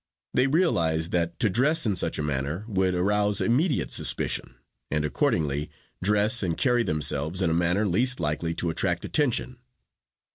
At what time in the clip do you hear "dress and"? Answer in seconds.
6.03-6.57